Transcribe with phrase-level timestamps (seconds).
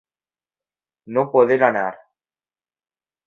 [1.17, 1.85] No poder anar.